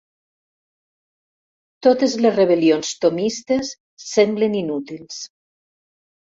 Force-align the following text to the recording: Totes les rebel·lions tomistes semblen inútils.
Totes 1.89 2.17
les 2.23 2.33
rebel·lions 2.41 2.95
tomistes 3.05 3.73
semblen 4.09 4.59
inútils. 4.65 5.25